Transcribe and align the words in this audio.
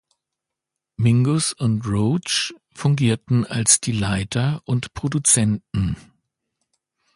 Mingus 0.99 1.53
und 1.53 1.85
Roach 1.85 2.55
fungierten 2.73 3.45
als 3.45 3.81
die 3.81 3.91
Leiter 3.91 4.63
und 4.65 4.95
Produzenten. 4.95 5.95